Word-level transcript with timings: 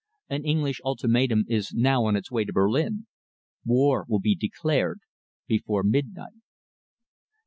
An 0.31 0.43
English 0.43 0.81
ultimatum 0.83 1.45
is 1.47 1.75
now 1.75 2.05
on 2.05 2.15
its 2.15 2.31
way 2.31 2.43
to 2.43 2.51
Berlin. 2.51 3.05
War 3.63 4.03
will 4.09 4.19
be 4.19 4.33
declared 4.33 4.99
before 5.47 5.83
midnight." 5.83 6.41